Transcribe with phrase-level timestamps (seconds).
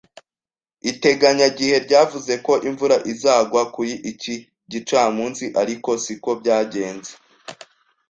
[0.91, 4.35] Iteganyagihe ryavuze ko imvura izagwa kuri iki
[4.71, 7.11] gicamunsi, ariko siko byagenze.